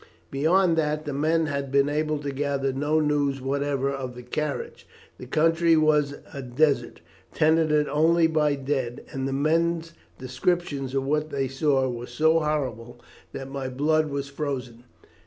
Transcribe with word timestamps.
Beyond 0.31 0.79
that, 0.79 1.05
the 1.05 1.13
men 1.13 1.45
had 1.45 1.71
been 1.71 1.87
able 1.87 2.17
to 2.23 2.31
gather 2.31 2.73
no 2.73 2.99
news 2.99 3.39
whatever 3.39 3.91
of 3.91 4.15
the 4.15 4.23
carriage. 4.23 4.87
The 5.19 5.27
country 5.27 5.77
was 5.77 6.15
a 6.33 6.41
desert, 6.41 7.01
tenanted 7.35 7.87
only 7.87 8.25
by 8.25 8.55
dead; 8.55 9.05
and 9.11 9.27
the 9.27 9.31
men's 9.31 9.93
descriptions 10.17 10.95
of 10.95 11.03
what 11.05 11.29
they 11.29 11.47
saw 11.47 11.87
were 11.87 12.07
so 12.07 12.39
horrible 12.39 12.99
that 13.31 13.51
my 13.51 13.69
blood 13.69 14.09
was 14.09 14.27
frozen. 14.27 14.85